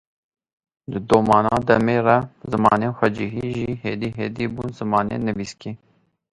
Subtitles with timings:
[0.91, 2.17] Di domana demê re
[2.51, 5.71] zimanên xwecihî jî hêdî hêdî bûn zimanên nivîskî.